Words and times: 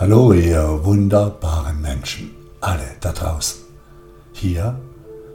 Hallo, 0.00 0.32
ihr 0.32 0.82
wunderbaren 0.82 1.82
Menschen, 1.82 2.30
alle 2.62 2.96
da 3.02 3.12
draußen. 3.12 3.60
Hier 4.32 4.80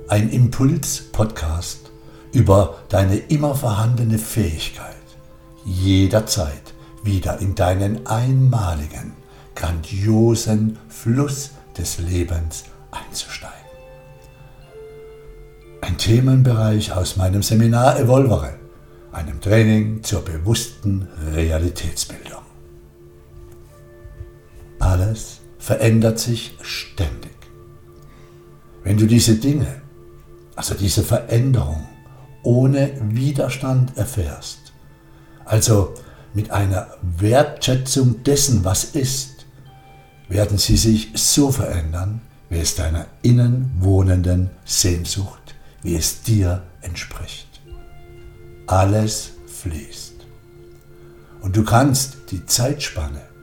ein 0.07 0.31
Impuls-Podcast 0.31 1.91
über 2.33 2.79
deine 2.89 3.15
immer 3.15 3.53
vorhandene 3.53 4.17
Fähigkeit, 4.17 4.95
jederzeit 5.65 6.73
wieder 7.03 7.37
in 7.41 7.53
deinen 7.53 8.07
einmaligen, 8.07 9.13
grandiosen 9.53 10.79
Fluss 10.89 11.51
des 11.77 11.99
Lebens 11.99 12.63
einzusteigen. 12.89 13.53
Ein 15.81 15.95
Themenbereich 15.99 16.91
aus 16.91 17.17
meinem 17.17 17.43
Seminar 17.43 17.99
Evolvere, 17.99 18.55
einem 19.11 19.39
Training 19.41 20.01
zur 20.01 20.25
bewussten 20.25 21.07
Realitätsbildung. 21.35 22.54
Alles 24.95 25.41
verändert 25.59 26.19
sich 26.19 26.57
ständig. 26.61 27.35
Wenn 28.81 28.95
du 28.95 29.05
diese 29.07 29.35
Dinge, 29.35 29.81
also 30.55 30.73
diese 30.73 31.03
Veränderung, 31.03 31.85
ohne 32.43 32.93
Widerstand 33.09 33.97
erfährst, 33.97 34.71
also 35.43 35.93
mit 36.33 36.49
einer 36.51 36.87
Wertschätzung 37.01 38.23
dessen, 38.23 38.63
was 38.63 38.85
ist, 38.85 39.45
werden 40.29 40.57
sie 40.57 40.77
sich 40.77 41.11
so 41.13 41.51
verändern, 41.51 42.21
wie 42.49 42.59
es 42.59 42.75
deiner 42.75 43.05
innen 43.21 43.73
wohnenden 43.81 44.49
Sehnsucht, 44.63 45.55
wie 45.81 45.97
es 45.97 46.21
dir 46.21 46.63
entspricht. 46.79 47.59
Alles 48.65 49.31
fließt. 49.47 50.25
Und 51.41 51.57
du 51.57 51.65
kannst 51.65 52.15
die 52.31 52.45
Zeitspanne 52.45 53.34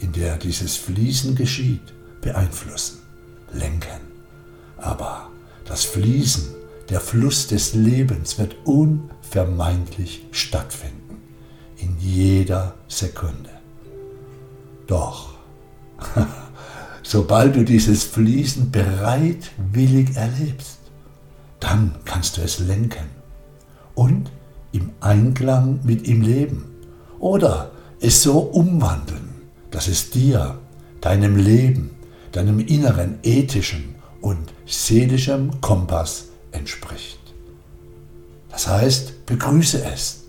in 0.00 0.12
der 0.12 0.36
dieses 0.36 0.76
Fließen 0.76 1.34
geschieht, 1.34 1.92
beeinflussen, 2.20 2.98
lenken. 3.52 4.00
Aber 4.76 5.30
das 5.64 5.84
Fließen, 5.84 6.54
der 6.88 7.00
Fluss 7.00 7.48
des 7.48 7.74
Lebens 7.74 8.38
wird 8.38 8.56
unvermeidlich 8.64 10.26
stattfinden, 10.30 11.18
in 11.76 11.96
jeder 11.98 12.74
Sekunde. 12.88 13.50
Doch, 14.86 15.34
sobald 17.02 17.56
du 17.56 17.64
dieses 17.64 18.04
Fließen 18.04 18.70
bereitwillig 18.70 20.16
erlebst, 20.16 20.78
dann 21.60 21.96
kannst 22.04 22.36
du 22.36 22.40
es 22.40 22.60
lenken 22.60 23.06
und 23.94 24.30
im 24.72 24.90
Einklang 25.00 25.80
mit 25.82 26.06
ihm 26.06 26.22
leben 26.22 26.64
oder 27.18 27.72
es 28.00 28.22
so 28.22 28.38
umwandeln, 28.38 29.17
dass 29.70 29.88
es 29.88 30.10
dir, 30.10 30.58
deinem 31.00 31.36
Leben, 31.36 31.90
deinem 32.32 32.60
inneren 32.60 33.18
ethischen 33.22 33.94
und 34.20 34.52
seelischem 34.66 35.60
Kompass 35.60 36.26
entspricht. 36.52 37.18
Das 38.50 38.66
heißt, 38.66 39.26
begrüße 39.26 39.84
es. 39.84 40.24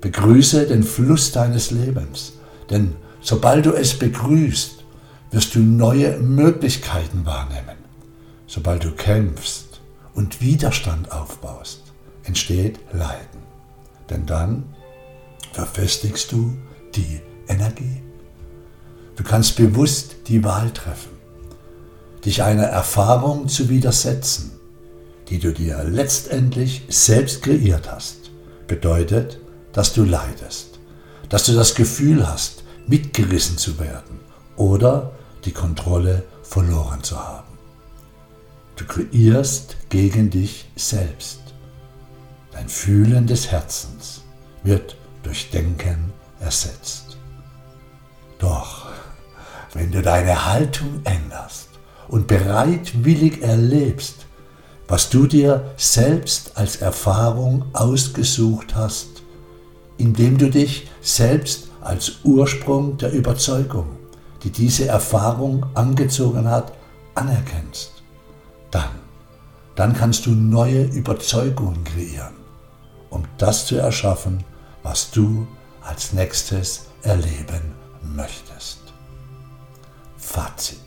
Begrüße 0.00 0.66
den 0.66 0.82
Fluss 0.82 1.32
deines 1.32 1.70
Lebens, 1.70 2.32
denn 2.70 2.94
sobald 3.20 3.66
du 3.66 3.72
es 3.72 3.98
begrüßt, 3.98 4.84
wirst 5.30 5.54
du 5.54 5.60
neue 5.60 6.18
Möglichkeiten 6.18 7.24
wahrnehmen. 7.24 7.76
Sobald 8.46 8.84
du 8.84 8.90
kämpfst 8.92 9.80
und 10.14 10.40
Widerstand 10.40 11.10
aufbaust, 11.10 11.92
entsteht 12.24 12.80
Leiden. 12.92 13.40
Denn 14.10 14.26
dann 14.26 14.64
verfestigst 15.52 16.32
du 16.32 16.56
die 16.94 17.20
Energie. 17.48 18.02
Du 19.16 19.24
kannst 19.24 19.56
bewusst 19.56 20.16
die 20.28 20.42
Wahl 20.42 20.70
treffen, 20.70 21.10
dich 22.24 22.42
einer 22.42 22.64
Erfahrung 22.64 23.48
zu 23.48 23.68
widersetzen, 23.68 24.52
die 25.28 25.38
du 25.38 25.52
dir 25.52 25.84
letztendlich 25.84 26.82
selbst 26.88 27.42
kreiert 27.42 27.90
hast. 27.90 28.30
Bedeutet, 28.66 29.38
dass 29.72 29.92
du 29.92 30.04
leidest, 30.04 30.78
dass 31.28 31.44
du 31.44 31.52
das 31.52 31.74
Gefühl 31.74 32.26
hast, 32.26 32.64
mitgerissen 32.86 33.58
zu 33.58 33.78
werden 33.78 34.20
oder 34.56 35.12
die 35.44 35.52
Kontrolle 35.52 36.24
verloren 36.42 37.02
zu 37.02 37.18
haben. 37.18 37.58
Du 38.76 38.84
kreierst 38.86 39.76
gegen 39.90 40.30
dich 40.30 40.70
selbst. 40.76 41.40
Dein 42.52 42.68
Fühlen 42.68 43.26
des 43.26 43.50
Herzens 43.50 44.22
wird 44.62 44.96
durch 45.22 45.50
Denken 45.50 46.12
ersetzt. 46.40 47.11
Wenn 49.74 49.90
du 49.90 50.02
deine 50.02 50.46
Haltung 50.52 51.00
änderst 51.04 51.68
und 52.08 52.26
bereitwillig 52.26 53.42
erlebst, 53.42 54.26
was 54.86 55.08
du 55.08 55.26
dir 55.26 55.72
selbst 55.78 56.58
als 56.58 56.76
Erfahrung 56.76 57.64
ausgesucht 57.72 58.74
hast, 58.74 59.22
indem 59.96 60.36
du 60.36 60.50
dich 60.50 60.90
selbst 61.00 61.68
als 61.80 62.18
Ursprung 62.22 62.98
der 62.98 63.12
Überzeugung, 63.12 63.86
die 64.42 64.50
diese 64.50 64.88
Erfahrung 64.88 65.64
angezogen 65.74 66.50
hat, 66.50 66.72
anerkennst, 67.14 68.02
dann, 68.70 68.90
dann 69.74 69.94
kannst 69.94 70.26
du 70.26 70.32
neue 70.32 70.82
Überzeugungen 70.84 71.82
kreieren, 71.84 72.34
um 73.08 73.24
das 73.38 73.66
zu 73.66 73.76
erschaffen, 73.76 74.44
was 74.82 75.10
du 75.10 75.46
als 75.82 76.12
nächstes 76.12 76.88
erleben 77.02 77.72
möchtest. 78.02 78.81
Fazit. 80.32 80.80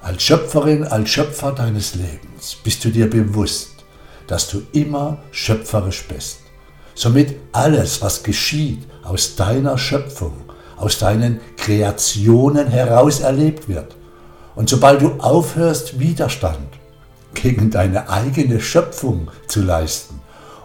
Als 0.00 0.22
Schöpferin, 0.22 0.84
als 0.84 1.10
Schöpfer 1.10 1.50
deines 1.50 1.96
Lebens 1.96 2.56
bist 2.62 2.84
du 2.84 2.90
dir 2.90 3.10
bewusst, 3.10 3.84
dass 4.28 4.48
du 4.48 4.62
immer 4.70 5.18
schöpferisch 5.32 6.06
bist. 6.06 6.38
Somit 6.94 7.34
alles, 7.50 8.00
was 8.00 8.22
geschieht, 8.22 8.86
aus 9.02 9.34
deiner 9.34 9.76
Schöpfung, 9.76 10.34
aus 10.76 11.00
deinen 11.00 11.40
Kreationen 11.56 12.68
heraus 12.68 13.18
erlebt 13.18 13.68
wird. 13.68 13.96
Und 14.54 14.70
sobald 14.70 15.02
du 15.02 15.14
aufhörst, 15.18 15.98
Widerstand 15.98 16.78
gegen 17.34 17.72
deine 17.72 18.08
eigene 18.08 18.60
Schöpfung 18.60 19.32
zu 19.48 19.62
leisten 19.62 20.20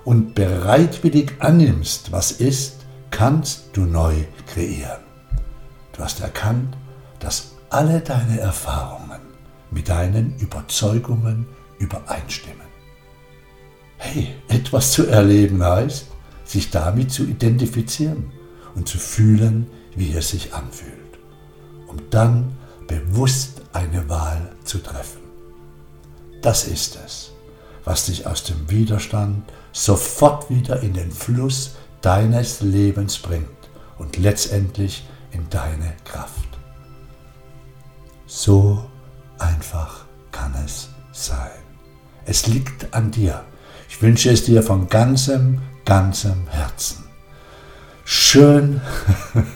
und 0.05 0.35
bereitwillig 0.35 1.31
annimmst, 1.39 2.11
was 2.11 2.33
ist, 2.33 2.75
kannst 3.09 3.69
du 3.73 3.81
neu 3.81 4.13
kreieren. 4.45 5.01
Du 5.93 6.03
hast 6.03 6.19
erkannt, 6.21 6.77
dass 7.19 7.53
alle 7.73 8.01
deine 8.01 8.39
Erfahrungen 8.39 9.19
mit 9.71 9.89
deinen 9.89 10.37
Überzeugungen 10.37 11.47
übereinstimmen. 11.79 12.67
Hey, 13.97 14.35
etwas 14.47 14.91
zu 14.91 15.07
erleben 15.07 15.63
heißt, 15.63 16.07
sich 16.45 16.69
damit 16.69 17.11
zu 17.11 17.23
identifizieren 17.23 18.31
und 18.75 18.87
zu 18.87 18.99
fühlen, 18.99 19.67
wie 19.95 20.13
es 20.13 20.29
sich 20.29 20.53
anfühlt, 20.53 21.17
um 21.87 21.97
dann 22.11 22.55
bewusst 22.87 23.61
eine 23.73 24.07
Wahl 24.07 24.51
zu 24.63 24.77
treffen. 24.77 25.21
Das 26.41 26.67
ist 26.67 26.99
es, 27.03 27.31
was 27.85 28.05
dich 28.05 28.27
aus 28.27 28.43
dem 28.43 28.69
Widerstand 28.69 29.51
sofort 29.71 30.49
wieder 30.49 30.81
in 30.81 30.93
den 30.93 31.11
Fluss 31.11 31.75
deines 32.01 32.61
Lebens 32.61 33.17
bringt 33.17 33.47
und 33.97 34.17
letztendlich 34.17 35.07
in 35.31 35.49
deine 35.49 35.93
Kraft. 36.03 36.52
So 38.35 38.83
einfach 39.37 40.05
kann 40.31 40.55
es 40.65 40.89
sein. 41.11 41.51
Es 42.25 42.47
liegt 42.47 42.91
an 42.91 43.11
dir. 43.11 43.43
Ich 43.87 44.01
wünsche 44.01 44.31
es 44.31 44.43
dir 44.43 44.63
von 44.63 44.89
ganzem, 44.89 45.61
ganzem 45.85 46.47
Herzen. 46.47 47.03
Schön, 48.03 48.81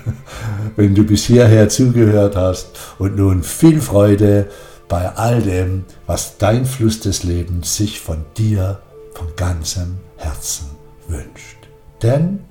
wenn 0.75 0.93
du 0.93 1.03
bis 1.03 1.25
hierher 1.25 1.69
zugehört 1.69 2.35
hast 2.35 2.77
und 2.99 3.15
nun 3.15 3.41
viel 3.41 3.81
Freude 3.81 4.47
bei 4.87 5.09
all 5.09 5.41
dem, 5.41 5.85
was 6.05 6.37
dein 6.37 6.67
Fluss 6.67 6.99
des 6.99 7.23
Lebens 7.23 7.75
sich 7.75 7.99
von 7.99 8.25
dir 8.37 8.79
von 9.15 9.35
ganzem 9.35 9.97
Herzen 10.17 10.67
wünscht. 11.07 11.67
Denn 12.03 12.41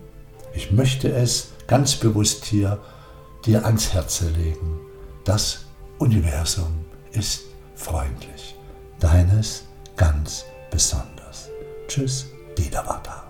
ich 0.54 0.72
möchte 0.72 1.08
es 1.08 1.52
ganz 1.68 1.94
bewusst 1.94 2.46
hier 2.46 2.80
dir 3.44 3.64
ans 3.64 3.92
Herz 3.92 4.22
legen, 4.22 4.80
dass 5.24 5.65
Universum 5.98 6.84
ist 7.12 7.44
freundlich. 7.74 8.54
Deines 9.00 9.64
ganz 9.96 10.44
besonders. 10.70 11.48
Tschüss, 11.88 12.26
Didavata. 12.58 13.25